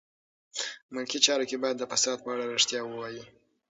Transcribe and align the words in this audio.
ملکي 0.93 1.19
چارواکي 1.25 1.57
باید 1.63 1.77
د 1.79 1.83
فساد 1.91 2.17
په 2.23 2.29
اړه 2.33 2.43
رښتیا 2.53 2.81
ووایي. 2.85 3.23